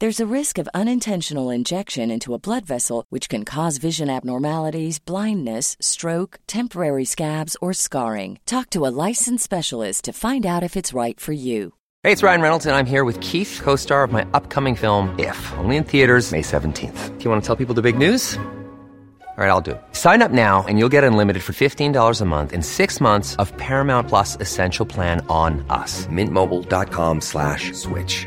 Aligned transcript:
There's 0.00 0.20
a 0.20 0.32
risk 0.32 0.58
of 0.58 0.68
unintentional 0.74 1.50
injection 1.50 2.08
into 2.08 2.32
a 2.32 2.38
blood 2.38 2.64
vessel, 2.64 3.04
which 3.08 3.28
can 3.28 3.44
cause 3.44 3.78
vision 3.78 4.08
abnormalities, 4.08 5.00
blindness, 5.00 5.76
stroke, 5.80 6.38
temporary 6.46 7.04
scabs, 7.04 7.56
or 7.60 7.72
scarring. 7.72 8.38
Talk 8.46 8.70
to 8.70 8.86
a 8.86 8.94
licensed 9.08 9.42
specialist 9.42 10.04
to 10.04 10.12
find 10.12 10.46
out 10.46 10.62
if 10.62 10.76
it's 10.76 10.92
right 10.92 11.18
for 11.18 11.32
you. 11.32 11.74
Hey, 12.04 12.12
it's 12.12 12.22
Ryan 12.22 12.42
Reynolds, 12.42 12.66
and 12.66 12.76
I'm 12.76 12.86
here 12.86 13.02
with 13.02 13.18
Keith, 13.20 13.60
co 13.60 13.74
star 13.74 14.04
of 14.04 14.12
my 14.12 14.24
upcoming 14.34 14.76
film, 14.76 15.18
If, 15.18 15.52
only 15.58 15.74
in 15.74 15.82
theaters, 15.82 16.30
May 16.30 16.42
17th. 16.42 17.18
Do 17.18 17.24
you 17.24 17.30
want 17.30 17.42
to 17.42 17.46
tell 17.46 17.56
people 17.56 17.74
the 17.74 17.82
big 17.82 17.98
news? 17.98 18.38
All 19.38 19.44
right, 19.44 19.50
I'll 19.50 19.60
do 19.60 19.72
it. 19.72 19.82
Sign 19.92 20.20
up 20.20 20.32
now 20.32 20.64
and 20.66 20.80
you'll 20.80 20.88
get 20.88 21.04
unlimited 21.04 21.44
for 21.44 21.52
$15 21.52 22.20
a 22.20 22.24
month 22.24 22.52
in 22.52 22.60
six 22.60 23.00
months 23.00 23.36
of 23.36 23.56
Paramount 23.56 24.08
Plus 24.08 24.34
Essential 24.40 24.84
Plan 24.84 25.24
on 25.28 25.64
us. 25.70 26.08
Mintmobile.com 26.08 27.20
slash 27.20 27.72
switch. 27.72 28.26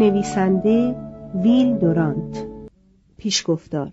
نویسنده 0.00 0.96
ویل 1.42 1.78
دورانت. 1.78 2.46
پیشگفتار. 3.16 3.92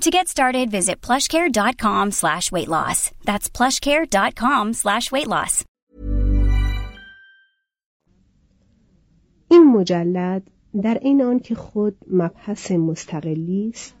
To 0.00 0.10
get 0.10 0.28
started, 0.28 0.70
visit 0.70 1.00
plushcare.com 1.00 2.10
slash 2.12 2.52
weight 2.52 2.68
loss. 2.68 3.10
That's 3.24 3.48
plushcare.com 3.48 4.72
slash 4.74 5.10
weight 5.12 5.28
loss. 5.28 5.64
این 9.48 9.72
مجلد 9.72 10.50
در 10.82 10.98
این 11.02 11.22
آن 11.22 11.38
که 11.38 11.54
خود 11.54 11.96
مبحث 12.10 12.70
مستقلی 12.70 13.70
است 13.74 13.94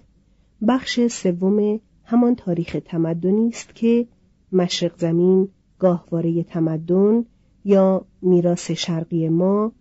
بخش 0.68 1.06
سوم 1.06 1.80
همان 2.04 2.34
تاریخ 2.34 2.76
تمدنی 2.84 3.48
است 3.48 3.74
که 3.74 4.06
مشرق 4.52 4.98
زمین 4.98 5.48
گاهواره 5.78 6.42
تمدن 6.42 7.24
یا 7.64 8.04
میراث 8.22 8.70
شرقی 8.70 9.28
ما 9.28 9.72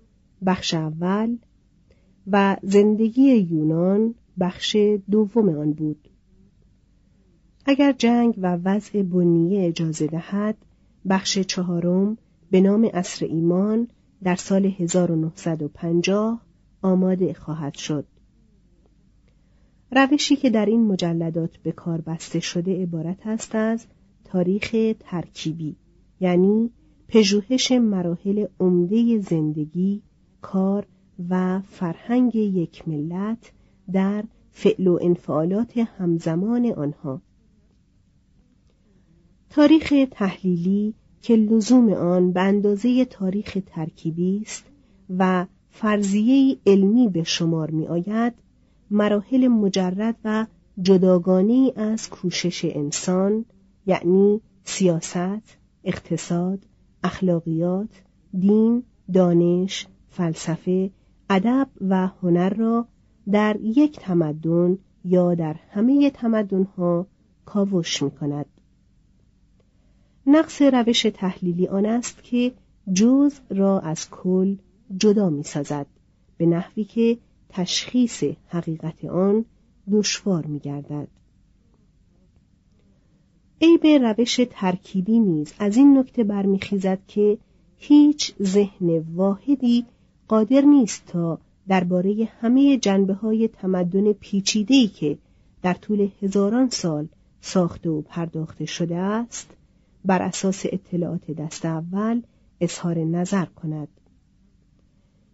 بخش 0.45 0.73
اول 0.73 1.37
و 2.31 2.57
زندگی 2.63 3.35
یونان 3.35 4.15
بخش 4.39 4.77
دوم 5.11 5.49
آن 5.49 5.73
بود. 5.73 6.09
اگر 7.65 7.91
جنگ 7.91 8.33
و 8.37 8.55
وضع 8.63 9.01
بنیه 9.01 9.67
اجازه 9.67 10.07
دهد 10.07 10.57
بخش 11.09 11.39
چهارم 11.39 12.17
به 12.51 12.61
نام 12.61 12.89
اصر 12.93 13.25
ایمان 13.25 13.87
در 14.23 14.35
سال 14.35 14.65
1950 14.65 16.41
آماده 16.81 17.33
خواهد 17.33 17.73
شد. 17.73 18.05
روشی 19.91 20.35
که 20.35 20.49
در 20.49 20.65
این 20.65 20.87
مجلدات 20.87 21.57
به 21.57 21.71
کار 21.71 22.01
بسته 22.01 22.39
شده 22.39 22.81
عبارت 22.81 23.27
است 23.27 23.55
از 23.55 23.85
تاریخ 24.23 24.75
ترکیبی 24.99 25.75
یعنی 26.19 26.69
پژوهش 27.07 27.71
مراحل 27.71 28.45
عمده 28.59 29.19
زندگی 29.19 30.01
کار 30.41 30.85
و 31.29 31.61
فرهنگ 31.61 32.35
یک 32.35 32.87
ملت 32.87 33.51
در 33.91 34.23
فعل 34.51 34.87
و 34.87 34.99
انفعالات 35.01 35.77
همزمان 35.77 36.65
آنها. 36.65 37.21
تاریخ 39.49 39.93
تحلیلی 40.11 40.93
که 41.21 41.35
لزوم 41.35 41.93
آن 41.93 42.31
به 42.31 42.41
اندازه 42.41 43.05
تاریخ 43.05 43.57
ترکیبی 43.65 44.41
است 44.41 44.65
و 45.17 45.45
فرضیه 45.69 46.57
علمی 46.65 47.09
به 47.09 47.23
شمار 47.23 47.71
می 47.71 47.87
آید 47.87 48.33
مراحل 48.91 49.47
مجرد 49.47 50.15
و 50.23 50.45
جداگانه 50.81 51.71
از 51.75 52.09
کوشش 52.09 52.65
انسان 52.65 53.45
یعنی 53.85 54.41
سیاست، 54.63 55.57
اقتصاد، 55.83 56.59
اخلاقیات، 57.03 58.01
دین، 58.39 58.83
دانش، 59.13 59.87
فلسفه، 60.09 60.91
ادب 61.29 61.67
و 61.81 62.07
هنر 62.21 62.49
را 62.49 62.87
در 63.31 63.57
یک 63.61 63.99
تمدن 63.99 64.77
یا 65.05 65.35
در 65.35 65.55
همه 65.69 66.09
تمدنها 66.09 67.07
کاوش 67.45 68.03
می 68.03 68.11
کند. 68.11 68.45
نقص 70.27 70.61
روش 70.61 71.01
تحلیلی 71.01 71.67
آن 71.67 71.85
است 71.85 72.23
که 72.23 72.51
جز 72.93 73.33
را 73.49 73.79
از 73.79 74.09
کل 74.09 74.55
جدا 74.97 75.29
می 75.29 75.43
سازد 75.43 75.85
به 76.37 76.45
نحوی 76.45 76.83
که 76.83 77.17
تشخیص 77.49 78.23
حقیقت 78.47 79.05
آن 79.05 79.45
دشوار 79.91 80.45
می 80.45 80.59
گردد. 80.59 81.07
عیب 83.61 83.85
روش 83.85 84.39
ترکیبی 84.49 85.19
نیز 85.19 85.53
از 85.59 85.77
این 85.77 85.97
نکته 85.97 86.23
برمیخیزد 86.23 86.99
که 87.07 87.37
هیچ 87.77 88.35
ذهن 88.41 89.05
واحدی 89.15 89.85
قادر 90.27 90.61
نیست 90.61 91.05
تا 91.05 91.39
درباره 91.67 92.29
همه 92.41 92.77
جنبه 92.77 93.13
های 93.13 93.47
تمدن 93.47 94.13
پیچیده‌ای 94.13 94.87
که 94.87 95.17
در 95.61 95.73
طول 95.73 96.09
هزاران 96.21 96.69
سال 96.69 97.07
ساخته 97.41 97.89
و 97.89 98.01
پرداخته 98.01 98.65
شده 98.65 98.95
است 98.95 99.49
بر 100.05 100.21
اساس 100.21 100.63
اطلاعات 100.65 101.31
دست 101.31 101.65
اول 101.65 102.21
اظهار 102.61 102.97
نظر 102.97 103.45
کند. 103.45 103.87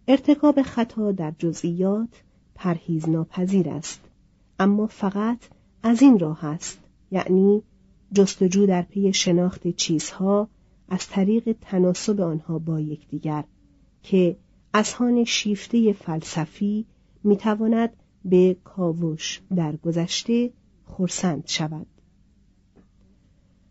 ارتکاب 0.08 0.62
خطا 0.62 1.12
در 1.12 1.32
جزئیات 1.38 2.22
پرهیز 2.54 3.08
ناپذیر 3.08 3.68
است 3.68 4.00
اما 4.58 4.86
فقط 4.86 5.38
از 5.82 6.02
این 6.02 6.18
راه 6.18 6.44
است 6.44 6.78
یعنی 7.10 7.62
جستجو 8.12 8.66
در 8.66 8.82
پی 8.82 9.12
شناخت 9.12 9.68
چیزها 9.68 10.48
از 10.88 11.08
طریق 11.08 11.56
تناسب 11.60 12.20
آنها 12.20 12.58
با 12.58 12.80
یکدیگر 12.80 13.44
که 14.02 14.36
اذهان 14.74 15.24
شیفته 15.24 15.92
فلسفی 15.92 16.86
می‌تواند 17.24 17.90
به 18.24 18.56
کاوش 18.64 19.40
در 19.56 19.76
گذشته 19.76 20.50
خورسند 20.84 21.42
شود. 21.46 21.86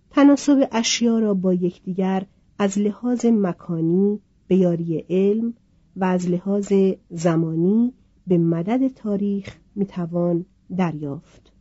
تناسب 0.10 0.68
اشیا 0.72 1.20
را 1.20 1.34
با 1.34 1.54
یکدیگر 1.54 2.26
از 2.60 2.78
لحاظ 2.78 3.26
مکانی 3.26 4.20
به 4.48 4.56
یاری 4.56 5.06
علم 5.10 5.54
و 5.96 6.04
از 6.04 6.30
لحاظ 6.30 6.74
زمانی 7.10 7.94
به 8.28 8.38
مدد 8.38 8.88
تاریخ 8.88 9.56
می‌توان 9.76 10.46
دریافت. 10.78 11.52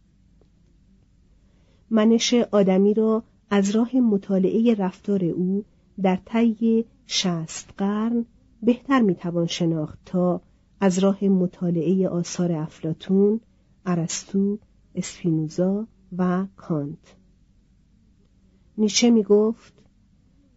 منش 1.90 2.34
آدمی 2.34 2.94
را 2.94 3.22
از 3.50 3.70
راه 3.70 3.96
مطالعه 3.96 4.74
رفتار 4.74 5.24
او 5.24 5.64
در 6.02 6.18
طی 6.24 6.84
شست 7.06 7.74
قرن 7.76 8.26
بهتر 8.62 9.00
می‌توان 9.00 9.46
شناخت 9.46 9.98
تا 10.04 10.40
از 10.80 10.98
راه 10.98 11.24
مطالعه 11.24 12.08
آثار 12.08 12.52
افلاتون، 12.52 13.40
ارسطو، 13.86 14.58
اسپینوزا 14.94 15.86
و 16.18 16.46
کانت. 16.56 17.16
نیچه 18.78 19.10
می 19.10 19.22
گفت 19.22 19.72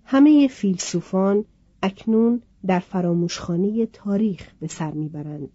همه 0.04 0.48
فیلسوفان 0.48 1.46
اکنون 1.84 2.42
در 2.66 2.80
فراموشخانه 2.80 3.86
تاریخ 3.86 4.54
به 4.60 4.68
سر 4.68 4.92
می‌برند. 4.92 5.50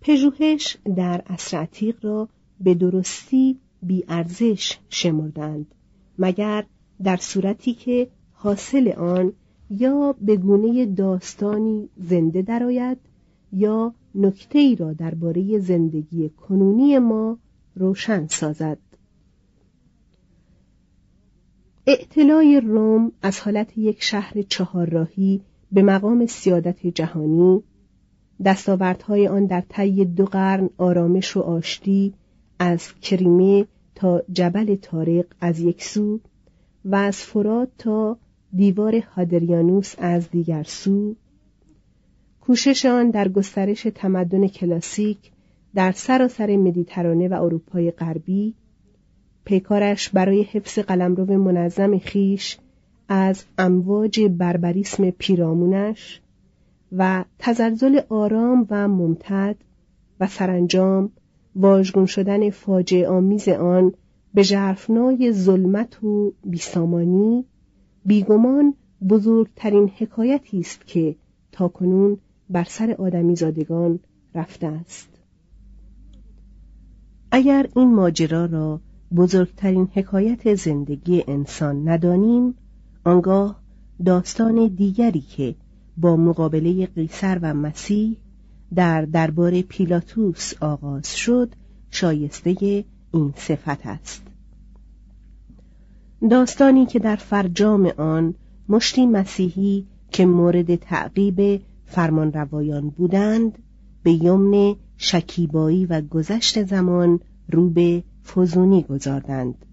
پژوهش 0.00 0.76
در 0.96 1.20
عصر 1.20 1.56
عتیق 1.56 2.04
را 2.04 2.28
به 2.60 2.74
درستی 2.74 3.58
بیارزش 3.82 4.78
شمردند 4.88 5.74
مگر 6.18 6.66
در 7.02 7.16
صورتی 7.16 7.74
که 7.74 8.10
حاصل 8.44 8.88
آن 8.88 9.32
یا 9.70 10.14
به 10.20 10.36
گونه 10.36 10.86
داستانی 10.86 11.88
زنده 11.96 12.42
درآید 12.42 12.98
یا 13.52 13.94
نکته 14.14 14.58
ای 14.58 14.76
را 14.76 14.92
درباره 14.92 15.58
زندگی 15.58 16.28
کنونی 16.28 16.98
ما 16.98 17.38
روشن 17.76 18.26
سازد. 18.26 18.78
اعتلای 21.86 22.60
روم 22.60 23.12
از 23.22 23.40
حالت 23.40 23.78
یک 23.78 24.02
شهر 24.02 24.42
چهارراهی 24.42 25.40
به 25.72 25.82
مقام 25.82 26.26
سیادت 26.26 26.86
جهانی 26.86 27.62
دستاوردهای 28.44 29.28
آن 29.28 29.46
در 29.46 29.62
طی 29.68 30.04
دو 30.04 30.24
قرن 30.24 30.70
آرامش 30.78 31.36
و 31.36 31.40
آشتی 31.40 32.14
از 32.58 32.94
کریمه 33.00 33.66
تا 33.94 34.22
جبل 34.32 34.74
تارق 34.74 35.26
از 35.40 35.60
یک 35.60 35.84
سو 35.84 36.20
و 36.84 36.94
از 36.94 37.16
فرات 37.16 37.68
تا 37.78 38.18
دیوار 38.56 38.96
هادریانوس 38.96 39.94
از 39.98 40.30
دیگر 40.30 40.62
سو. 40.62 41.14
کوشش 42.40 42.86
آن 42.86 43.10
در 43.10 43.28
گسترش 43.28 43.86
تمدن 43.94 44.48
کلاسیک 44.48 45.18
در 45.74 45.92
سراسر 45.92 46.56
مدیترانه 46.56 47.28
و 47.28 47.42
اروپای 47.42 47.90
غربی 47.90 48.54
پیکارش 49.44 50.08
برای 50.08 50.42
حفظ 50.42 50.78
قلمرو 50.78 51.38
منظم 51.38 51.98
خیش 51.98 52.58
از 53.08 53.44
امواج 53.58 54.20
بربریسم 54.20 55.10
پیرامونش 55.10 56.20
و 56.92 57.24
تزلزل 57.38 58.00
آرام 58.08 58.66
و 58.70 58.88
ممتد 58.88 59.56
و 60.20 60.26
سرانجام 60.26 61.10
واژگون 61.56 62.06
شدن 62.06 62.50
فاجعه 62.50 63.08
آمیز 63.08 63.48
آن 63.48 63.92
به 64.34 64.42
ژرفنای 64.42 65.32
ظلمت 65.32 66.04
و 66.04 66.32
بیسامانی 66.44 67.44
بیگمان 68.04 68.74
بزرگترین 69.08 69.90
حکایتی 69.96 70.60
است 70.60 70.86
که 70.86 71.16
تاکنون 71.52 72.18
بر 72.50 72.64
سر 72.64 72.90
آدمی 72.98 73.36
زادگان 73.36 73.98
رفته 74.34 74.66
است. 74.66 75.08
اگر 77.30 77.68
این 77.76 77.94
ماجرا 77.94 78.44
را 78.44 78.80
بزرگترین 79.16 79.88
حکایت 79.92 80.54
زندگی 80.54 81.24
انسان 81.28 81.88
ندانیم 81.88 82.54
آنگاه 83.04 83.60
داستان 84.04 84.66
دیگری 84.66 85.20
که 85.20 85.54
با 85.96 86.16
مقابله 86.16 86.86
قیصر 86.86 87.38
و 87.42 87.54
مسیح 87.54 88.16
در 88.74 89.02
دربار 89.02 89.62
پیلاتوس 89.62 90.52
آغاز 90.60 91.16
شد 91.16 91.54
شایسته 91.90 92.84
این 93.12 93.32
صفت 93.36 93.86
است. 93.86 94.33
داستانی 96.30 96.86
که 96.86 96.98
در 96.98 97.16
فرجام 97.16 97.86
آن 97.86 98.34
مشتی 98.68 99.06
مسیحی 99.06 99.86
که 100.10 100.26
مورد 100.26 100.74
تعقیب 100.74 101.62
فرمانروایان 101.86 102.88
بودند 102.88 103.58
به 104.02 104.12
یمن 104.12 104.76
شکیبایی 104.96 105.86
و 105.86 106.00
گذشت 106.00 106.64
زمان 106.64 107.20
رو 107.50 107.70
به 107.70 108.02
فزونی 108.24 108.82
گذاردند 108.82 109.66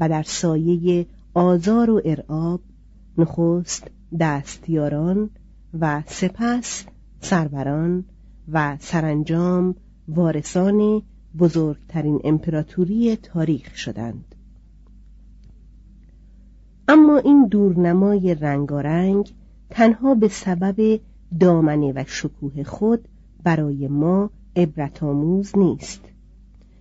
و 0.00 0.08
در 0.08 0.22
سایه 0.22 1.06
آزار 1.34 1.90
و 1.90 2.02
ارعاب 2.04 2.60
نخست 3.18 3.90
دستیاران 4.20 5.30
و 5.80 6.02
سپس 6.06 6.84
سروران 7.20 8.04
و 8.52 8.76
سرانجام 8.80 9.74
وارثان 10.08 11.02
بزرگترین 11.38 12.20
امپراتوری 12.24 13.16
تاریخ 13.16 13.76
شدند. 13.76 14.33
اما 16.88 17.18
این 17.18 17.46
دورنمای 17.46 18.34
رنگارنگ 18.34 19.34
تنها 19.70 20.14
به 20.14 20.28
سبب 20.28 21.00
دامنه 21.40 21.92
و 21.92 22.04
شکوه 22.06 22.62
خود 22.62 23.08
برای 23.44 23.88
ما 23.88 24.30
عبرت 24.56 25.02
آموز 25.02 25.58
نیست. 25.58 26.00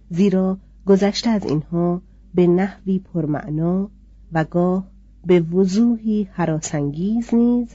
زیرا 0.09 0.57
گذشته 0.85 1.29
از 1.29 1.45
اینها 1.45 2.01
به 2.35 2.47
نحوی 2.47 2.99
پرمعنا 2.99 3.89
و 4.33 4.43
گاه 4.43 4.87
به 5.25 5.39
وضوحی 5.39 6.27
حراسانگیز 6.31 7.33
نیز 7.33 7.67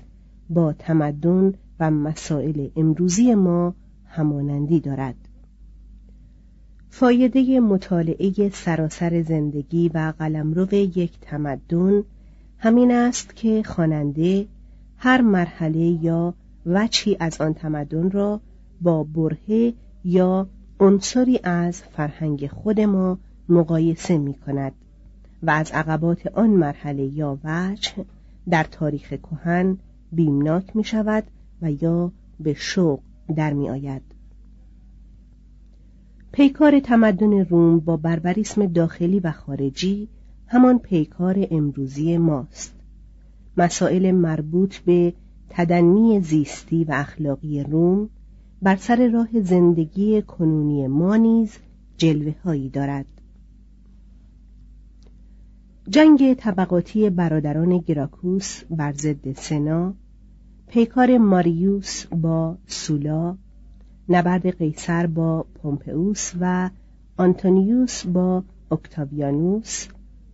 با 0.50 0.72
تمدن 0.72 1.54
و 1.80 1.90
مسائل 1.90 2.68
امروزی 2.76 3.34
ما 3.34 3.74
همانندی 4.04 4.80
دارد. 4.80 5.14
فایده 6.90 7.60
مطالعه 7.60 8.48
سراسر 8.48 9.22
زندگی 9.22 9.88
و 9.88 10.12
قلمرو 10.18 10.74
یک 10.74 11.12
تمدن 11.20 12.02
همین 12.58 12.92
است 12.92 13.36
که 13.36 13.62
خواننده 13.62 14.46
هر 14.96 15.20
مرحله 15.20 15.78
یا 15.78 16.34
وچی 16.66 17.16
از 17.20 17.40
آن 17.40 17.54
تمدن 17.54 18.10
را 18.10 18.40
با 18.80 19.04
برهه 19.04 19.74
یا 20.04 20.48
عنصری 20.80 21.40
از 21.42 21.82
فرهنگ 21.82 22.46
خود 22.46 22.80
ما 22.80 23.18
مقایسه 23.48 24.18
می 24.18 24.34
کند 24.34 24.72
و 25.42 25.50
از 25.50 25.70
عقبات 25.70 26.26
آن 26.26 26.50
مرحله 26.50 27.04
یا 27.04 27.38
وجه 27.44 27.92
در 28.50 28.64
تاریخ 28.64 29.08
کهن 29.08 29.78
بیمناک 30.12 30.76
می 30.76 30.84
شود 30.84 31.24
و 31.62 31.70
یا 31.70 32.12
به 32.40 32.54
شوق 32.54 33.00
در 33.36 33.52
می 33.52 33.68
آید. 33.68 34.02
پیکار 36.32 36.80
تمدن 36.80 37.44
روم 37.44 37.78
با 37.80 37.96
بربریسم 37.96 38.66
داخلی 38.66 39.20
و 39.20 39.32
خارجی 39.32 40.08
همان 40.50 40.78
پیکار 40.78 41.46
امروزی 41.50 42.18
ماست. 42.18 42.74
مسائل 43.56 44.10
مربوط 44.10 44.76
به 44.78 45.12
تدنی 45.48 46.20
زیستی 46.20 46.84
و 46.84 46.92
اخلاقی 46.92 47.62
روم 47.62 48.08
بر 48.62 48.76
سر 48.76 49.10
راه 49.12 49.40
زندگی 49.40 50.22
کنونی 50.22 50.86
ما 50.86 51.16
نیز 51.16 51.58
جلوه 51.96 52.34
هایی 52.44 52.68
دارد 52.68 53.06
جنگ 55.88 56.34
طبقاتی 56.34 57.10
برادران 57.10 57.78
گراکوس 57.78 58.64
بر 58.70 58.92
ضد 58.92 59.32
سنا 59.32 59.94
پیکار 60.68 61.18
ماریوس 61.18 62.06
با 62.06 62.58
سولا 62.66 63.36
نبرد 64.08 64.58
قیصر 64.58 65.06
با 65.06 65.46
پومپئوس 65.62 66.32
و 66.40 66.70
آنتونیوس 67.16 68.06
با 68.06 68.44
اکتاویانوس 68.70 69.88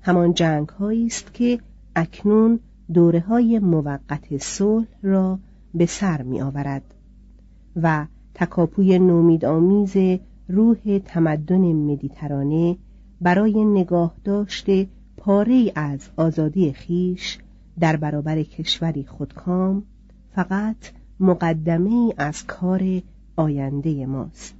همان 0.06 0.34
جنگ 0.34 0.68
است 0.82 1.34
که 1.34 1.58
اکنون 1.96 2.60
دوره 2.94 3.20
های 3.20 3.58
موقت 3.58 4.38
صلح 4.38 4.86
را 5.02 5.38
به 5.74 5.86
سر 5.86 6.22
می 6.22 6.40
آورد 6.42 6.94
و 7.76 8.06
تکاپوی 8.34 8.98
نومیدآمیز 8.98 9.96
روح 10.48 11.00
تمدن 11.04 11.72
مدیترانه 11.72 12.76
برای 13.20 13.64
نگاه 13.64 14.14
داشته 14.24 14.86
پاره 15.16 15.72
از 15.74 16.08
آزادی 16.16 16.72
خیش 16.72 17.38
در 17.80 17.96
برابر 17.96 18.42
کشوری 18.42 19.04
خودکام 19.04 19.82
فقط 20.34 20.76
مقدمه 21.20 22.14
از 22.16 22.46
کار 22.46 23.02
آینده 23.36 24.06
ماست. 24.06 24.54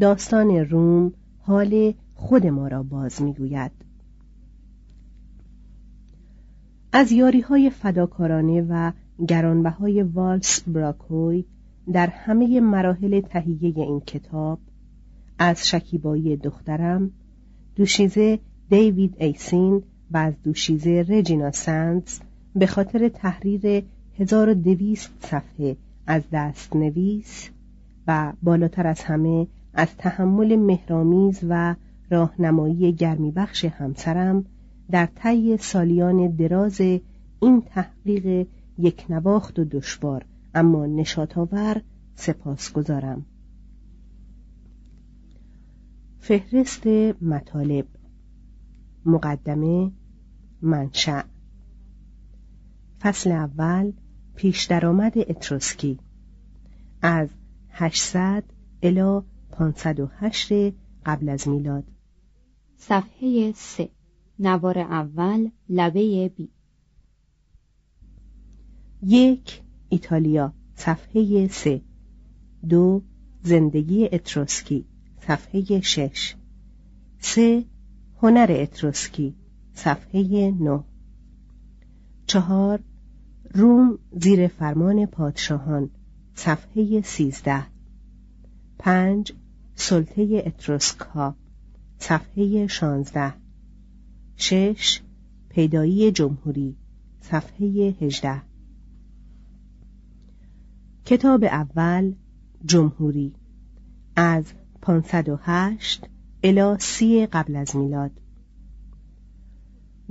داستان 0.00 0.50
روم 0.50 1.12
حال 1.40 1.94
خود 2.14 2.46
ما 2.46 2.68
را 2.68 2.82
باز 2.82 3.22
می‌گوید. 3.22 3.91
از 6.94 7.12
یاری 7.12 7.40
های 7.40 7.70
فداکارانه 7.70 8.66
و 8.68 8.92
گرانبهای 9.28 10.02
والس 10.02 10.62
براکوی 10.66 11.44
در 11.92 12.06
همه 12.06 12.60
مراحل 12.60 13.20
تهیه 13.20 13.72
این 13.76 14.00
کتاب 14.00 14.58
از 15.38 15.68
شکیبایی 15.68 16.36
دخترم 16.36 17.10
دوشیزه 17.76 18.38
دیوید 18.70 19.14
ایسین 19.18 19.82
و 20.10 20.16
از 20.16 20.34
دوشیزه 20.44 21.06
رجینا 21.08 21.50
سندز 21.50 22.20
به 22.56 22.66
خاطر 22.66 23.08
تحریر 23.08 23.84
1200 24.18 25.10
صفحه 25.20 25.76
از 26.06 26.22
دست 26.32 26.76
نویس 26.76 27.50
و 28.06 28.32
بالاتر 28.42 28.86
از 28.86 29.00
همه 29.00 29.46
از 29.74 29.96
تحمل 29.98 30.56
مهرامیز 30.56 31.40
و 31.48 31.74
راهنمایی 32.10 32.92
گرمی 32.92 33.30
بخش 33.30 33.64
همسرم 33.64 34.44
در 34.90 35.06
طی 35.06 35.56
سالیان 35.56 36.36
دراز 36.36 36.80
این 37.40 37.62
تحقیق 37.66 38.46
یک 38.78 39.06
نواخت 39.08 39.58
و 39.58 39.64
دشوار. 39.64 40.24
اما 40.54 40.86
نشاتآور 40.86 41.82
سپاس 42.14 42.72
گذارم 42.72 43.26
فهرست 46.18 46.86
مطالب. 47.22 47.86
مقدمه 49.04 49.90
منشأ. 50.62 51.22
فصل 53.00 53.32
اول 53.32 53.92
پیش 54.34 54.64
درآمد 54.64 55.12
اتروسکی. 55.18 55.98
از 57.02 57.28
800 57.70 58.44
الی 58.82 59.20
508 59.50 60.52
قبل 61.06 61.28
از 61.28 61.48
میلاد. 61.48 61.84
صفحه 62.76 63.52
3 63.52 63.88
نوار 64.38 64.78
اول 64.78 65.50
لبه 65.68 66.28
بی. 66.36 66.48
یک 69.02 69.62
ایتالیا 69.88 70.52
صفحه 70.74 71.48
3 71.48 71.82
دو 72.68 73.02
زندگی 73.42 74.08
اتروسکی 74.12 74.84
صفحه 75.20 75.80
6 75.80 76.34
سه 77.20 77.64
هنر 78.22 78.46
اتروسکی 78.50 79.34
صفحه 79.74 80.50
9 80.50 80.84
چهار 82.26 82.80
روم 83.54 83.98
زیر 84.20 84.48
فرمان 84.48 85.06
پادشاهان 85.06 85.90
صفحه 86.34 87.00
سیزده. 87.00 87.62
پنج 88.78 89.32
سلطه 89.74 90.42
اتروسکا 90.46 91.34
صفحه 91.98 92.66
شانزده. 92.66 93.41
شش 94.44 95.00
پیدایی 95.48 96.12
جمهوری 96.12 96.76
صفحه 97.20 97.66
هجده. 98.00 98.42
کتاب 101.04 101.44
اول 101.44 102.14
جمهوری 102.64 103.34
از 104.16 104.44
508 104.80 106.08
الی 106.42 106.76
سی 106.78 107.26
قبل 107.26 107.56
از 107.56 107.76
میلاد. 107.76 108.10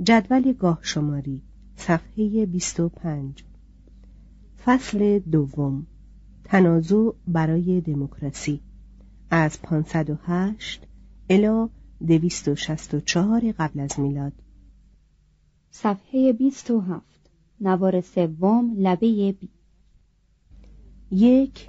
جدول 0.02 0.52
گاه 0.52 0.78
شماری 0.82 1.42
صفحه 1.76 2.46
25 2.46 3.44
فصل 4.64 5.18
دوم 5.18 5.86
تنازع 6.44 7.10
برای 7.26 7.80
دموکراسی 7.80 8.60
از 9.30 9.62
508 9.62 10.86
الی 11.30 11.68
264 12.06 13.52
قبل 13.58 13.80
از 13.80 14.00
میلاد. 14.00 14.32
صفحه 15.70 16.32
27 16.32 17.30
نوار 17.60 18.00
سوم 18.00 18.74
لبه 18.78 19.32
بی. 19.40 19.48
یک 21.10 21.68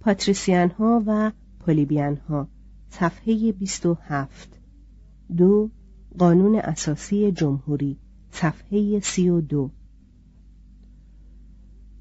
پاتریسیان 0.00 0.70
ها 0.70 1.02
و 1.06 1.32
پولیبیان 1.60 2.16
ها 2.16 2.48
صفحه 2.88 3.52
27 3.52 4.58
دو 5.36 5.70
قانون 6.18 6.54
اساسی 6.54 7.32
جمهوری. 7.32 7.96
صفحه 8.30 9.00
سی 9.00 9.28
و 9.28 9.40
دو. 9.40 9.70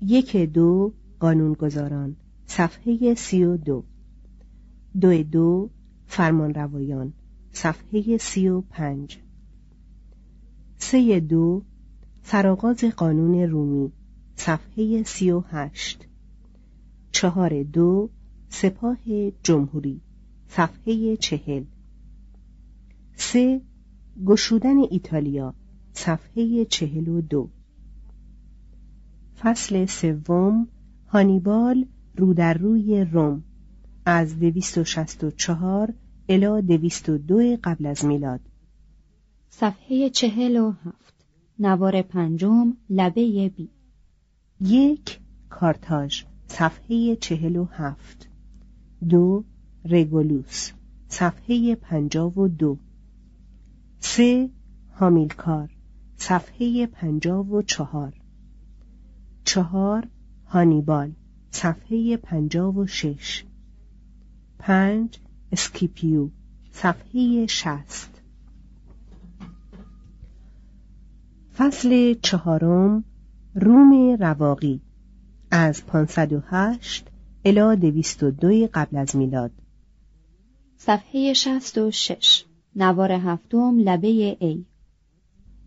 یک 0.01 0.35
دو 0.35 0.93
قانونگذاران. 1.19 2.15
صفحه 2.45 3.15
سی 3.15 3.43
و 3.43 3.57
دو. 3.57 3.83
دو 5.01 5.23
دو 5.23 5.69
فرمان 6.07 6.53
روایان 6.53 7.13
صفحه 7.53 8.17
سی 8.17 8.49
و 8.49 8.61
پنج. 8.61 9.17
سه 10.77 11.19
دو 11.19 11.63
سرآغاز 12.23 12.83
قانون 12.83 13.49
رومی 13.49 13.91
صفحه 14.35 15.03
سی 15.03 15.31
و 15.31 15.39
هشت. 15.39 16.07
چهار 17.11 17.63
دو 17.63 18.09
سپاه 18.49 18.97
جمهوری 19.43 20.01
صفحه 20.47 21.17
چهل. 21.17 21.63
سه 23.15 23.61
گشودن 24.25 24.77
ایتالیا 24.91 25.53
صفحه 25.93 26.65
چهل 26.65 27.07
و 27.07 27.21
دو. 27.21 27.49
فصل 29.39 29.85
سوم 29.85 30.67
هانیبال 31.07 31.85
رو 32.17 32.33
در 32.33 32.53
روی 32.53 33.05
روم. 33.11 33.43
از 34.05 34.39
دویست 34.39 34.77
و 34.77 34.83
شست 34.83 35.23
و 35.23 35.31
چهار 35.31 35.93
الا 36.29 36.61
دویست 36.61 37.09
و 37.09 37.17
دو 37.17 37.57
قبل 37.63 37.85
از 37.85 38.05
میلاد. 38.05 38.39
صفحه 39.49 40.09
چهل 40.09 40.57
و 40.57 40.71
هفت. 40.71 41.13
نوار 41.59 42.01
پنجم 42.01 42.77
لبه 42.89 43.49
بی. 43.49 43.69
یک 44.61 45.19
کارتاژ. 45.49 46.23
صفحه 46.47 47.15
چهل 47.15 47.55
و 47.55 47.65
هفت. 47.65 48.29
دو 49.09 49.43
رگولوس. 49.85 50.71
صفحه 51.07 51.75
پنجاه 51.75 52.39
و 52.39 52.47
دو. 52.47 52.77
سه 53.99 54.49
هامیلکار. 54.93 55.69
صفحه 56.15 56.85
پنجاه 56.85 57.49
و 57.49 57.61
چهار. 57.61 58.13
چهار 59.43 60.07
هانیبال. 60.45 61.11
صفحه 61.51 62.17
پنجاه 62.17 62.77
و 62.77 62.87
شش. 62.87 63.43
پنج 64.59 65.19
اسکیپیو 65.53 66.29
صفحه 66.71 67.45
شست. 67.47 68.21
فصل 71.57 72.13
چهارم 72.21 73.03
روم 73.55 74.17
رواقی. 74.19 74.81
از 75.51 75.85
508 75.85 77.07
الی 77.45 77.91
202 77.91 78.67
قبل 78.73 78.97
از 78.97 79.15
میلاد. 79.15 79.51
صفحه 80.77 81.33
66 81.33 82.45
نوار 82.75 83.11
هفتم 83.11 83.79
لبه 83.79 84.37
ای. 84.39 84.65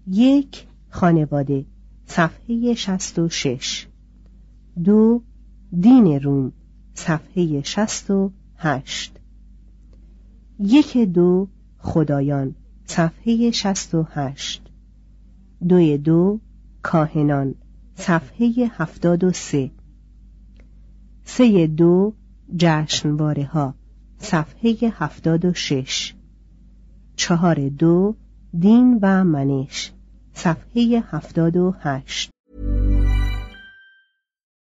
یک 0.07 0.67
خانواده. 0.89 1.67
صفحه 2.07 2.75
66 2.75 3.87
دو 4.85 5.23
دین 5.81 6.21
روم. 6.21 6.53
صفحه 6.95 7.63
68 7.63 9.16
یک 10.59 10.99
دو 10.99 11.49
خدایان 11.79 12.55
صفحه 12.85 13.51
68 13.51 14.63
دوی 15.69 15.99
دو 15.99 16.41
کاهنان 16.83 17.55
صفحه 17.95 18.71
73 18.79 19.71
سه 21.25 21.67
دو 21.67 22.15
جشنواره 22.57 23.45
ها 23.45 23.75
صفحه 24.19 24.91
76 24.91 26.15
چهار 27.17 27.69
دو 27.69 28.15
دین 28.59 28.99
و 29.03 29.25
منش 29.25 29.93
صفحه 30.35 31.05
78 31.11 32.31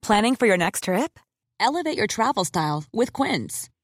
Planning 0.03 0.35
for 0.35 0.47
your 0.47 0.57
next 0.57 0.85
trip? 0.85 1.13
Elevate 1.61 1.97
your 1.97 2.09
travel 2.17 2.45
style 2.45 2.83
with 2.93 3.13
Quince. 3.13 3.69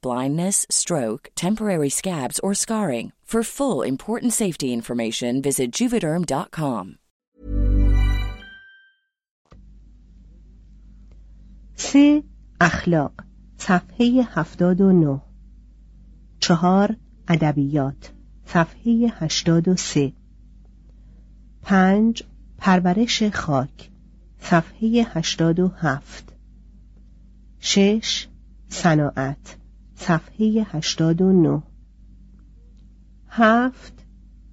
blindness, 0.00 0.66
stroke, 0.70 1.28
temporary 1.34 1.90
scabs, 1.90 2.38
or 2.40 2.54
scarring. 2.54 3.12
For 3.32 3.42
full 3.42 3.80
important 3.80 4.34
safety 4.34 4.74
information, 4.74 5.40
visit 5.40 5.72
juvederm.com. 5.72 6.98
سه 11.74 12.22
اخلاق 12.60 13.12
صفحه 13.56 14.22
79 14.34 15.20
چهار 16.40 16.96
ادبیات 17.28 18.12
صفحه 18.46 19.08
83 19.08 20.12
پنج 21.62 22.22
پرورش 22.58 23.22
خاک 23.22 23.90
صفحه 24.38 25.06
87 25.14 26.32
شش 27.60 28.28
صناعت 28.69 29.57
صفحه 29.95 30.65
89 30.71 31.63
هفت 33.27 33.93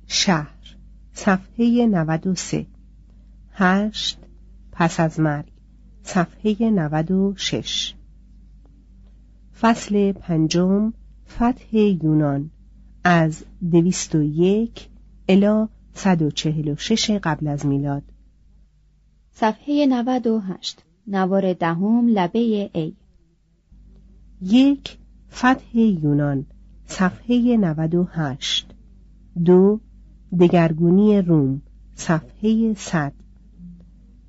شهر 0.06 0.76
صفحه 1.12 1.86
93 1.86 2.66
هشت 3.52 4.18
پس 4.72 5.00
از 5.00 5.20
مرگ 5.20 5.52
صفحه 6.02 6.70
96 6.70 7.94
فصل 9.60 10.12
پنجم 10.12 10.92
فتح 11.28 11.76
یونان 11.76 12.50
از 13.04 13.44
دویست 13.70 14.14
و 14.14 14.22
یک 14.22 14.88
الا 15.28 15.68
146 15.94 17.10
قبل 17.10 17.48
از 17.48 17.66
میلاد. 17.66 18.02
صفحه 19.30 19.86
98 19.86 20.82
نوار 21.06 21.52
دهم 21.52 22.08
لبه 22.08 22.70
ای. 22.74 22.96
یک 24.44 24.98
فتح 25.30 25.76
یونان 25.76 26.46
صفحه 26.86 27.56
98 27.56 28.74
دو 29.44 29.80
دگرگونی 30.40 31.22
روم 31.22 31.62
صفحه 31.94 32.74
100 32.74 33.12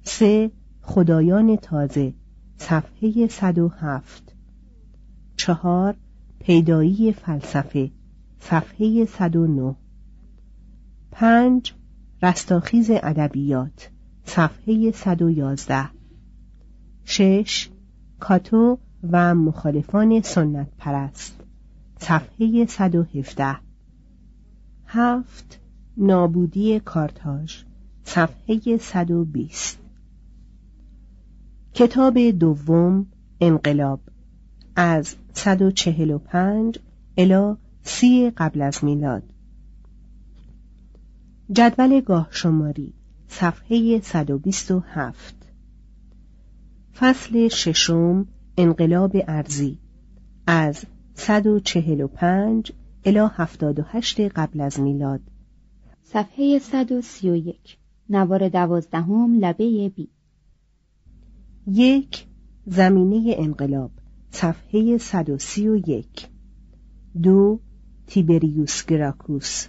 سه 0.03 0.51
خدایان 0.81 1.55
تازه 1.55 2.13
صفحه 2.57 3.27
107 3.27 4.35
چهار 5.37 5.95
پیدایی 6.39 7.13
فلسفه 7.13 7.91
صفحه 8.39 9.05
109 9.05 9.75
پنج 11.11 11.73
رستاخیز 12.23 12.91
ادبیات 12.91 13.89
صفحه 14.25 14.91
111 14.91 15.89
شش 17.05 17.69
کاتو 18.19 18.77
و 19.11 19.35
مخالفان 19.35 20.21
سنت 20.21 20.67
پرست 20.77 21.43
صفحه 21.99 22.65
117 22.65 23.55
هفت 24.85 25.59
نابودی 25.97 26.79
کارتاژ. 26.79 27.63
صفحه 28.03 28.77
120 28.77 29.79
کتاب 31.73 32.19
دوم 32.19 33.05
انقلاب. 33.41 33.99
از 34.75 35.15
145 35.33 36.79
الی 37.17 37.55
سی 37.83 38.29
قبل 38.29 38.61
از 38.61 38.83
میلاد. 38.83 39.23
جدول 41.51 42.01
گاه 42.01 42.27
شماری 42.31 42.93
صفحه 43.27 43.99
127 43.99 45.35
فصل 46.95 47.47
ششم 47.47 48.27
انقلاب 48.57 49.15
ارزی 49.27 49.79
از 50.47 50.85
145 51.13 52.71
الی 53.05 53.19
78 53.31 54.19
قبل 54.19 54.61
از 54.61 54.79
میلاد. 54.79 55.21
صفحه 56.01 56.59
131 56.59 57.77
نوار 58.09 58.49
دوازدهم 58.49 59.39
لبه 59.39 59.89
بی. 59.95 60.09
یک 61.67 62.25
زمینه 62.65 63.35
انقلاب 63.37 63.91
صفحه 64.31 64.97
131 64.97 66.27
دو 67.23 67.59
تیبریوس 68.07 68.85
گراکوس 68.85 69.67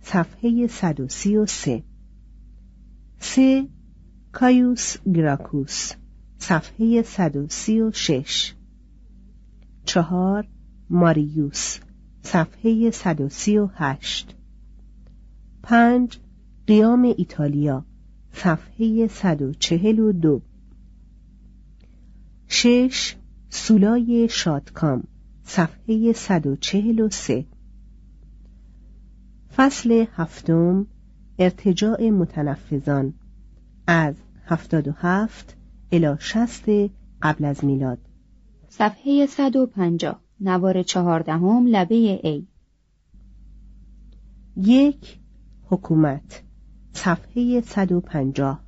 صفحه 0.00 0.66
133 0.66 1.82
سه 3.18 3.68
کایوس 4.32 4.96
گراکوس. 5.14 5.92
صفحه 6.38 7.02
136 7.02 8.54
چهار 9.84 10.48
ماریوس. 10.90 11.78
صفحه 12.22 12.90
138 12.90 14.34
پنج 15.62 16.18
قیام 16.66 17.02
ایتالیا. 17.02 17.84
صفحه 18.32 19.06
142 19.06 20.42
شش 22.48 23.16
سولای 23.48 24.28
شادکام. 24.30 25.04
صفحه 25.44 26.12
143 26.12 27.46
فصل 29.56 30.04
هفتم 30.12 30.86
ارتجاع 31.38 32.10
متنفذان. 32.10 33.14
از 33.86 34.14
77 34.44 35.57
الی 35.92 36.14
60 36.18 36.90
قبل 37.22 37.44
از 37.44 37.64
میلاد. 37.64 37.98
صفحه 38.68 39.26
150 39.26 40.20
نوار 40.40 40.82
چهاردهم 40.82 41.66
لبه 41.66 42.20
ای 42.22 42.46
یک 44.56 45.18
حکومت. 45.64 46.42
صفحه 46.92 47.60
150 47.60 48.60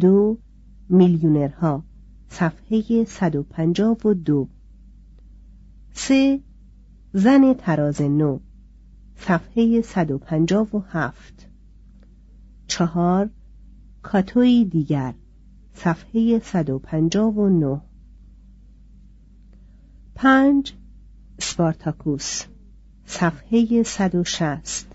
دو 0.00 0.38
میلیونرها. 0.88 1.84
صفحه 2.28 3.04
152 3.04 4.48
سه 5.92 6.40
زن 7.12 7.54
تراز 7.54 8.02
نو. 8.02 8.38
صفحه 9.16 9.80
157 9.80 11.48
چهار 12.66 13.30
کاتوی 14.02 14.64
دیگر. 14.64 15.14
صفحه 15.74 16.38
159 16.38 17.80
پنج 20.14 20.72
سپارتاکوس 21.38 22.44
صفحه 23.06 23.82
160 23.82 24.86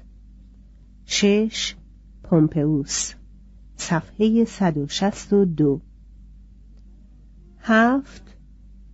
شش 1.05 1.75
پومپئوس. 2.23 3.13
صفحه 3.77 4.45
162 4.45 5.81
هفت 7.59 8.37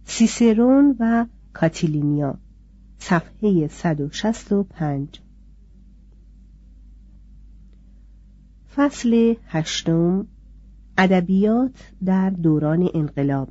سیسرون 0.06 0.96
و 1.00 1.26
کاتیلینیا. 1.54 2.39
صفحه 3.00 3.67
165 3.67 5.22
فصل 8.76 9.36
هشتم. 9.46 10.28
ادبیات 11.04 11.72
در 12.06 12.30
دوران 12.30 12.90
انقلاب 12.94 13.50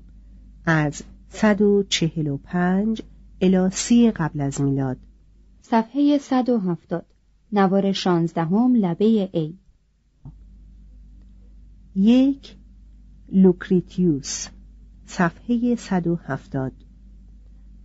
از 0.67 1.03
145 1.29 3.03
الی 3.41 3.71
سی 3.73 4.11
قبل 4.11 4.41
از 4.41 4.61
میلاد. 4.61 4.97
صفحه 5.61 6.19
170 6.19 7.07
نوار 7.53 7.93
شانزدهم 7.93 8.75
لبه 8.75 9.31
ای 9.33 9.55
یک 11.97 12.57
لوکریتیوس. 13.33 14.49
صفحه 15.07 15.75
170 15.75 16.73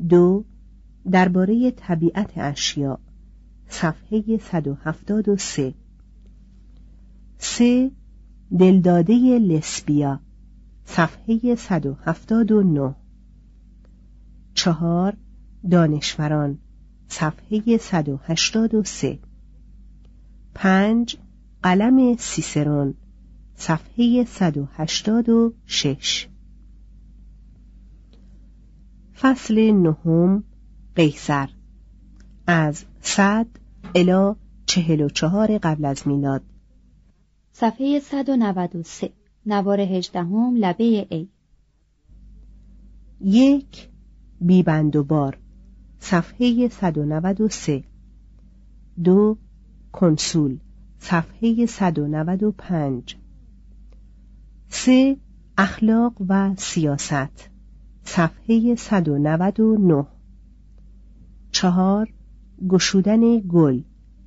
دو 0.10 0.46
درباره 1.12 1.72
طبیعت 1.72 2.32
اشیا. 2.36 3.00
صفحه 3.68 4.38
173 4.38 5.74
سه 7.38 7.92
دلداده 8.60 9.40
لسبیا 9.40 10.20
صفحه 10.86 11.56
179 11.56 12.96
چهار 14.54 15.18
دانشوران 15.72 16.58
صفحه 17.08 17.78
183 17.78 19.20
پنج 20.56 21.18
قلم 21.64 22.16
سیسرون 22.18 22.94
صفحه 23.56 24.26
186 24.26 26.28
فصل 29.16 29.72
نهم 29.72 30.44
قیصر. 30.96 31.50
از 32.48 32.86
صد 33.02 33.48
الی 33.96 34.36
چهل 34.66 35.02
و 35.02 35.10
چهار 35.10 35.58
قبل 35.58 35.86
از 35.86 36.08
میلاد. 36.08 36.42
صفحه 37.58 38.00
193 38.00 39.14
نوار 39.46 39.80
هجدهم 39.82 40.56
لبه 40.56 41.08
ای 41.10 41.28
یک 43.22 43.90
بیبند 44.42 44.96
و 44.96 45.04
بار. 45.04 45.38
صفحه 46.00 46.68
193 46.68 47.84
دو 49.04 49.38
کنسول. 49.92 50.60
صفحه 51.00 51.66
195 51.66 53.18
سه 54.68 55.18
اخلاق 55.58 56.14
و 56.30 56.56
سیاست. 56.58 57.50
صفحه 58.04 58.76
199 58.76 60.06
چهار 61.52 62.14
گشودن 62.68 63.40
گل. 63.40 63.82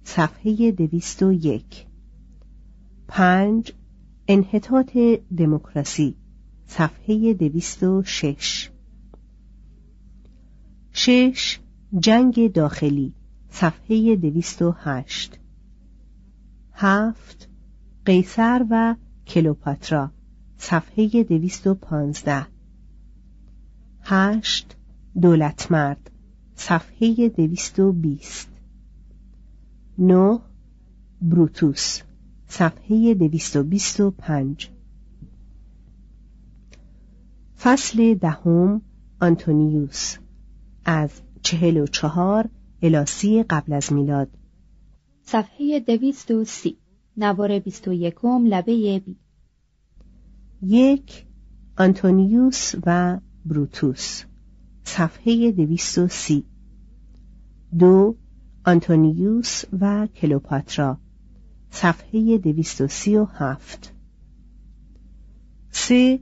صفحه 0.04 0.72
201 0.72 1.87
پنج 3.08 3.72
انحطاط 4.28 4.96
دموکراسی 5.38 6.14
صفحه 6.66 7.34
206 7.34 8.70
شش. 10.92 11.58
جنگ 11.98 12.52
داخلی 12.52 13.14
صفحه 13.50 14.16
208 14.16 15.38
هفت 16.72 17.48
قیصر 18.06 18.66
و 18.70 18.94
کلوپاترا 19.26 20.10
صفحه 20.58 21.22
215 21.22 22.46
هشت 24.02 24.76
دولتمرد 25.22 26.10
صفحه 26.54 27.28
220 27.28 28.48
نه 29.98 30.40
بروتوس. 31.22 32.07
صفحه 32.48 33.14
225 33.14 34.70
فصل 37.58 38.14
دهم 38.14 38.82
آنتونیوس. 39.20 40.16
از 40.84 41.10
چهل 41.42 41.76
و 41.76 41.86
چهار 41.86 42.48
الاسی 42.82 43.42
قبل 43.42 43.72
از 43.72 43.92
میلاد. 43.92 44.28
صفحه 45.22 45.80
دویست 45.80 46.30
و 46.30 46.44
سی. 46.44 46.76
نوار 47.16 47.58
بیست 47.58 47.88
و 47.88 47.92
یکم 47.92 48.46
لبه 48.46 49.02
بی. 49.06 49.16
یک 50.62 51.26
آنتونیوس 51.78 52.74
و 52.86 53.20
بروتوس. 53.46 54.24
صفحه 54.84 55.52
دویست 55.52 55.98
و 55.98 56.08
سی. 56.08 56.44
دو 57.78 58.16
آنتونیوس 58.66 59.64
و 59.80 60.06
کلوپاترا. 60.06 60.98
صفحه 61.70 62.38
دویست 62.38 62.80
و 62.80 62.88
سی 62.88 63.16
و 63.16 63.24
هفت. 63.24 63.94
سه 65.70 66.20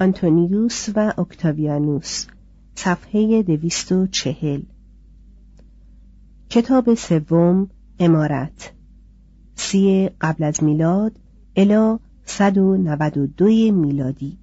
آنتونیوس 0.00 0.88
و 0.96 1.12
اکتاویانوس 1.18 2.26
صفحه 2.74 3.42
دویست 3.42 3.92
و 3.92 4.06
چهل. 4.06 4.62
کتاب 6.50 6.94
سوم 6.94 7.70
امارت. 7.98 8.72
سی 9.54 10.10
قبل 10.20 10.44
از 10.44 10.64
میلاد 10.64 11.12
الا 11.56 11.98
192 12.24 13.72
میلادی. 13.72 14.38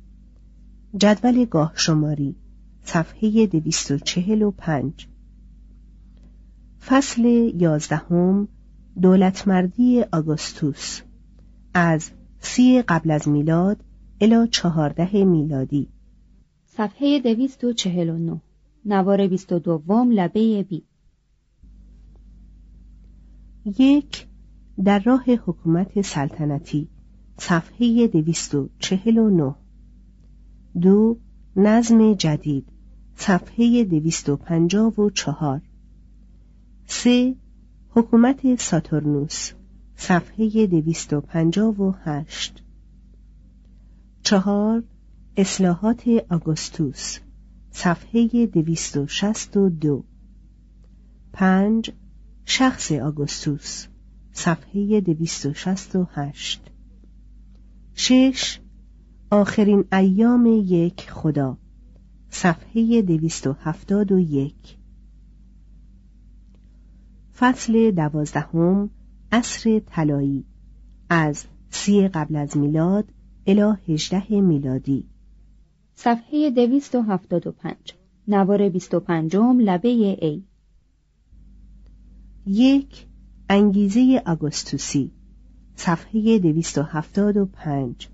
جدول 0.98 1.46
گاه 1.46 1.72
شماری 1.76 2.36
صفحه 2.84 3.48
245 3.48 5.08
فصل 6.86 7.52
یازدهم 7.56 8.48
دولتمردی 9.02 10.02
آگوستوس 10.02 11.02
از 11.74 12.12
سی 12.40 12.82
قبل 12.82 13.12
از 13.12 13.28
میلاد 13.28 13.78
الا 14.22 14.46
چهارده 14.46 15.24
میلادی. 15.24 15.88
صفحه 16.66 17.20
249 17.20 18.42
نوار 18.86 19.28
22 19.28 20.06
لبه 20.12 20.64
بی. 20.64 20.84
یک 23.80 24.28
در 24.84 25.00
راه 25.00 25.24
حکومت 25.24 26.02
سلطنتی. 26.02 26.88
صفحه 27.38 28.08
249 28.08 29.56
دو 30.82 31.18
نظم 31.56 32.14
جدید. 32.14 32.68
صفحه 33.16 33.84
254 33.84 35.62
سه 36.86 37.36
حکومت 37.98 38.56
ساتورنوس 38.56 39.52
صفحه 39.96 40.68
258 40.68 42.64
چهار 44.24 44.84
اصلاحات 45.38 46.04
آگوستوس 46.30 47.20
صفحه 47.72 48.46
262 48.46 50.04
پنج 51.34 51.92
شخص 52.46 52.92
آگوستوس 52.92 53.88
صفحه 54.32 55.02
268 55.02 56.62
شش 57.94 58.60
آخرین 59.32 59.86
ایام 59.94 60.46
یک 60.46 61.12
خدا 61.12 61.58
صفحه 62.30 63.02
271 63.02 64.85
فصل 67.38 67.92
دوازدهم 67.92 68.90
عصر 69.32 69.80
طلایی. 69.80 70.46
از 71.10 71.46
سی 71.70 72.08
قبل 72.08 72.36
از 72.36 72.58
میلاد 72.58 73.06
الی 73.48 73.74
هجده 73.88 74.42
میلادی. 74.42 75.06
صفحه 75.96 76.50
275 76.50 77.76
نوار 78.28 78.70
25 78.70 79.36
لبه 79.36 79.90
ای. 79.90 80.44
یک 82.48 83.08
انگیزه 83.50 84.24
آگوستوسی. 84.26 85.12
صفحه 85.76 86.40
275 86.40 88.10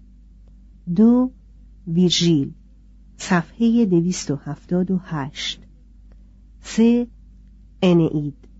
دو 0.96 1.32
ویرژیل. 1.88 2.54
صفحه 3.18 3.86
278 3.86 5.62
سه 6.62 7.08
انعید 7.82 8.51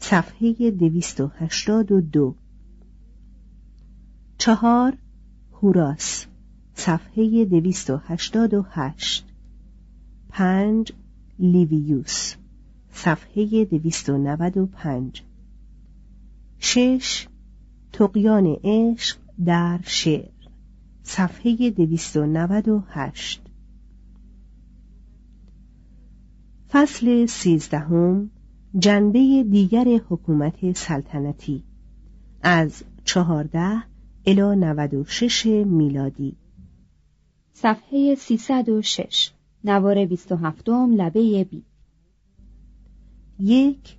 صفحه 0.00 0.70
282 0.70 2.34
چهار 4.38 4.96
هوراس 5.52 6.26
صفحه 6.74 7.44
دویست 7.44 7.90
و 7.90 7.96
هشتاد 7.96 8.54
و 8.54 8.62
هشت. 8.70 9.26
پنج 10.28 10.92
لیویوس 11.38 12.34
صفحه 12.92 13.64
دویست 13.64 14.08
و 14.08 14.18
نود 14.18 14.56
و 14.56 14.66
پنج. 14.66 15.22
شش 16.58 17.28
تقیان 17.92 18.56
عشق 18.64 19.16
در 19.44 19.80
شعر 19.82 20.30
صفحه 21.02 21.70
دویست 21.70 22.16
و 22.16 22.26
نود 22.26 22.68
و 22.68 22.82
هشت. 22.88 23.42
فصل 26.70 27.26
سیزدهم. 27.26 28.30
جنبه 28.78 29.44
دیگر 29.50 30.00
حکومت 30.08 30.72
سلطنتی. 30.72 31.64
از 32.42 32.82
چهارده 33.04 33.82
الی 34.26 34.56
نود 34.56 34.94
و 34.94 35.04
شش 35.04 35.46
میلادی. 35.46 36.36
صفحه 37.52 38.14
سیصد 38.14 38.68
و 38.68 38.82
شش. 38.82 39.32
نوار 39.64 40.06
بیست 40.06 40.32
و 40.32 40.36
هفتم 40.36 40.90
لبه 40.92 41.44
بی. 41.44 41.64
یک 43.38 43.98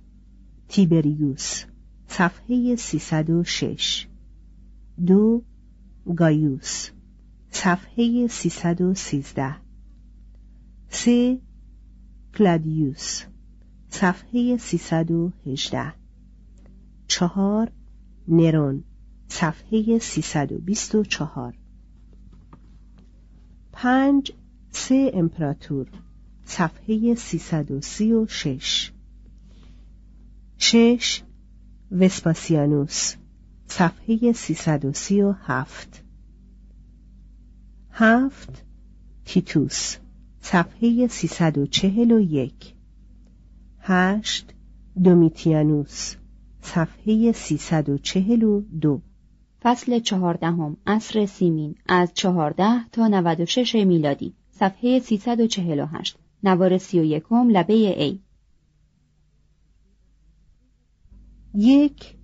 تیبریوس. 0.68 1.64
صفحه 2.06 2.76
سیصد 2.76 3.30
و 3.30 3.44
شش. 3.44 4.06
دو 5.06 5.42
گایوس. 6.16 6.90
صفحه 7.50 8.26
سیصد 8.26 8.80
و 8.80 8.94
سیزده. 8.94 9.56
سه 10.88 11.40
کلادیوس. 12.34 13.31
صفحه 13.94 14.56
سیصد 14.56 15.10
و 15.10 15.32
هجده. 15.46 15.94
چهار 17.06 17.72
نرون 18.28 18.84
صفحه 19.28 19.98
سیصد 19.98 20.52
و 20.52 20.58
بیست 20.58 20.94
و 20.94 21.04
چهار. 21.04 21.54
پنج 23.72 24.32
سه 24.70 25.10
امپراتور 25.14 25.86
صفحه 26.44 27.14
سیصد 27.14 27.70
و 27.70 27.80
سی 27.80 28.12
و 28.12 28.26
شش. 28.26 28.92
شش 30.58 31.22
وسپاسیانوس 31.90 33.14
صفحه 33.66 34.32
سیصد 34.32 34.84
و 34.84 34.92
سی 34.92 35.22
و 35.22 35.32
هفت. 35.32 36.04
هفت 37.90 38.64
تیتوس 39.24 39.96
صفحه 40.40 41.06
سیصد 41.06 41.58
و 41.58 41.66
چهل 41.66 42.10
و 42.10 42.20
یک. 42.20 42.74
هشت 43.84 44.54
دومیتیانوس 45.04 46.14
صفحه 46.60 47.32
سیصد 47.32 47.88
و 47.88 47.98
چهل 47.98 48.42
و 48.42 48.62
دو. 48.80 49.00
فصل 49.62 49.98
چهاردهم 49.98 50.76
عصر 50.86 51.26
سیمین 51.26 51.74
از 51.86 52.10
چهارده 52.14 52.88
تا 52.88 53.08
نود 53.08 53.40
و 53.40 53.46
شش 53.46 53.74
میلادی 53.74 54.34
صفحه 54.50 54.98
سیصد 54.98 55.40
و 55.40 55.46
چهل 55.46 55.80
و 55.80 55.86
هشت. 55.86 56.18
نوار 56.42 56.78
سی 56.78 57.00
و 57.00 57.04
یکم 57.04 57.48
لبه 57.48 57.74
ای. 57.74 58.20
یک 61.54 62.14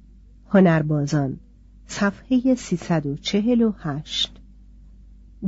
هنربازان 0.48 1.40
صفحه 1.86 2.54
سیصد 2.54 3.06
و 3.06 3.16
چهل 3.16 3.62
و 3.62 3.72
هشت. 3.78 4.40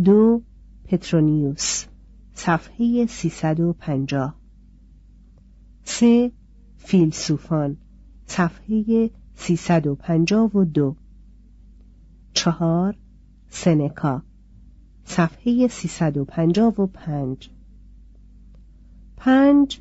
دو 0.05 0.43
پترونیوس 0.85 1.85
صفحه 2.35 3.07
سیصد 3.07 3.61
و 5.87 5.89
پنجاه 5.89 6.31
سه 6.31 6.33
فیلسوفان 6.79 7.77
صفحه 8.27 9.11
سیصد 9.35 9.87
و 9.87 9.95
پنجاه 9.95 10.57
و 10.57 10.65
دو. 10.65 10.97
چهار 12.35 12.97
سنکا 13.49 14.23
صفحه 15.05 15.69
سیصد 15.69 16.17
و 16.17 16.25
پنجاه 16.25 16.81
و 16.81 16.87
پنج. 16.87 17.51
پنج 19.17 19.81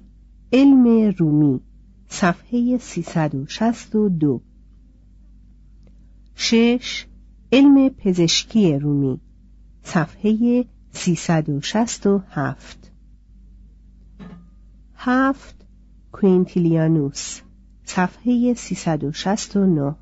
علم 0.54 1.14
رومی 1.18 1.60
صفحه 2.08 2.78
سیصد 2.78 3.36
و 3.36 3.46
شست 3.46 3.96
و 3.96 4.10
دو. 4.10 4.42
شش 6.36 7.06
علم 7.52 7.90
پزشکی 7.90 8.74
رومی 8.74 9.20
صفحه 9.84 10.66
سیصد 10.92 11.50
و 11.50 11.62
شست 11.62 12.08
و 12.08 12.22
هفت. 12.30 12.92
هفت 14.96 15.66
کوینتیلیانوس 16.12 17.41
صفحه 17.86 18.54
369 18.54 19.95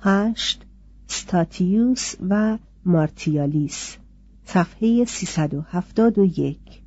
8 0.00 0.66
ستاتیوس 1.06 2.14
و 2.28 2.58
مارتیالیس 2.84 3.96
صفحه 4.44 5.04
371 5.04 6.85